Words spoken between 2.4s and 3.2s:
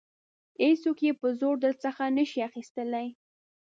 اخیستلای.